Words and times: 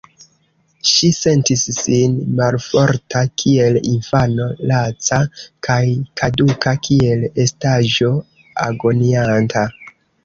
Ŝi 0.91 1.09
sentis 1.17 1.65
sin 1.79 2.15
malforta 2.39 3.21
kiel 3.43 3.77
infano, 3.91 4.47
laca 4.71 5.19
kaj 5.69 5.79
kaduka 6.23 6.75
kiel 6.89 7.27
estaĵo 7.45 8.11
agonianta. 8.69 9.67